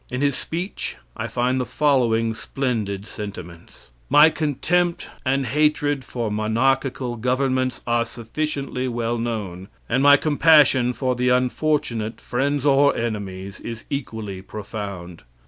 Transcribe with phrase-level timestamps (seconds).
[0.09, 7.17] In his speech I find the following splendid sentiments: "My contempt and hatred for monarchical
[7.17, 13.85] governments are sufficiently well known, and my compassion for the unfortunate, friends or enemies, is
[13.91, 15.21] equally profound.